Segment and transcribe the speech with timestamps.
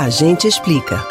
[0.00, 1.04] A gente explica.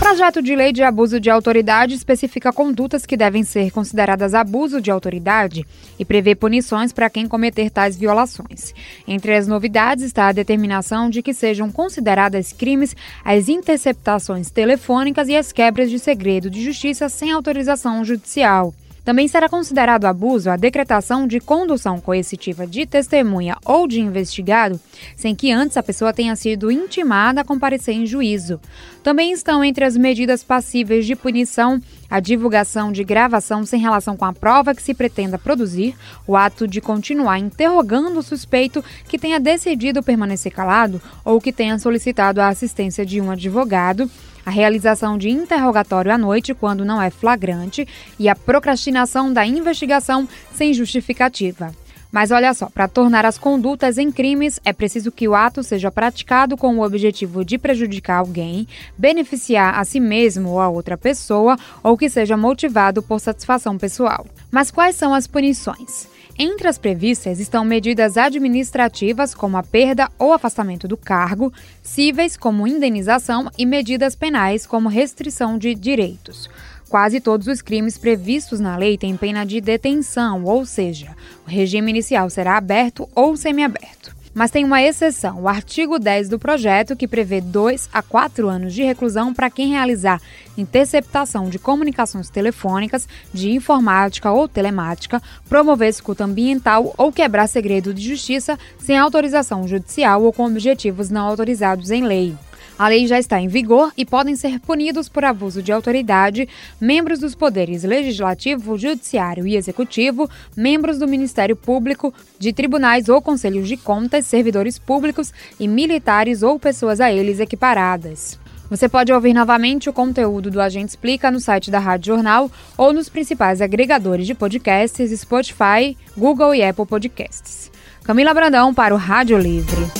[0.00, 4.90] Projeto de lei de abuso de autoridade especifica condutas que devem ser consideradas abuso de
[4.90, 5.64] autoridade
[5.96, 8.74] e prevê punições para quem cometer tais violações.
[9.06, 15.36] Entre as novidades está a determinação de que sejam consideradas crimes as interceptações telefônicas e
[15.36, 18.74] as quebras de segredo de justiça sem autorização judicial.
[19.04, 24.78] Também será considerado abuso a decretação de condução coercitiva de testemunha ou de investigado
[25.16, 28.60] sem que antes a pessoa tenha sido intimada a comparecer em juízo.
[29.02, 34.24] Também estão entre as medidas passíveis de punição a divulgação de gravação sem relação com
[34.24, 35.94] a prova que se pretenda produzir,
[36.26, 41.78] o ato de continuar interrogando o suspeito que tenha decidido permanecer calado ou que tenha
[41.78, 44.10] solicitado a assistência de um advogado
[44.44, 47.86] a realização de interrogatório à noite quando não é flagrante
[48.18, 51.74] e a procrastinação da investigação sem justificativa.
[52.10, 55.90] Mas olha só, para tornar as condutas em crimes, é preciso que o ato seja
[55.90, 58.66] praticado com o objetivo de prejudicar alguém,
[58.98, 64.26] beneficiar a si mesmo ou a outra pessoa, ou que seja motivado por satisfação pessoal.
[64.50, 66.08] Mas quais são as punições?
[66.42, 72.66] Entre as previstas estão medidas administrativas, como a perda ou afastamento do cargo, cíveis, como
[72.66, 76.48] indenização, e medidas penais, como restrição de direitos.
[76.90, 81.14] Quase todos os crimes previstos na lei têm pena de detenção, ou seja,
[81.46, 84.12] o regime inicial será aberto ou semiaberto.
[84.34, 88.74] Mas tem uma exceção, o artigo 10 do projeto, que prevê 2 a 4 anos
[88.74, 90.20] de reclusão para quem realizar
[90.58, 98.02] interceptação de comunicações telefônicas, de informática ou telemática, promover escuta ambiental ou quebrar segredo de
[98.02, 102.36] justiça sem autorização judicial ou com objetivos não autorizados em lei.
[102.80, 106.48] A lei já está em vigor e podem ser punidos por abuso de autoridade
[106.80, 113.68] membros dos poderes legislativo, judiciário e executivo, membros do Ministério Público, de tribunais ou conselhos
[113.68, 118.40] de contas, servidores públicos e militares ou pessoas a eles equiparadas.
[118.70, 122.94] Você pode ouvir novamente o conteúdo do Agente Explica no site da Rádio Jornal ou
[122.94, 127.70] nos principais agregadores de podcasts Spotify, Google e Apple Podcasts.
[128.02, 129.99] Camila Brandão para o Rádio Livre.